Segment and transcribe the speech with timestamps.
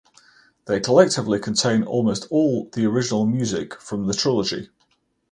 [0.65, 4.69] They collectively contain almost all of the original music from the trilogy.